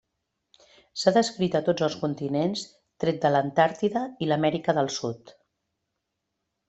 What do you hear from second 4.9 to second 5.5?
Sud.